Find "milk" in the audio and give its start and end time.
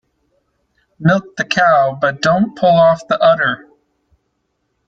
0.97-1.35